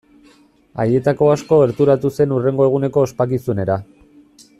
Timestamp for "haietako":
0.83-1.27